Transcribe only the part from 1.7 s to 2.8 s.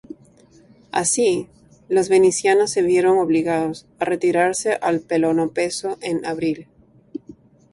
los venecianos